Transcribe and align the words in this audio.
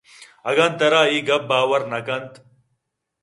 اگاں 0.49 0.69
ترا 0.79 1.01
اے 1.11 1.17
گپّ 1.27 1.43
باور 1.49 1.81
نہ 1.91 1.99
کنت 2.05 2.31